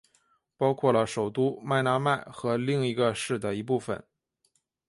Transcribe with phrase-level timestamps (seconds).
[0.57, 4.03] 包括了首都麦纳麦和另一个市的一部份。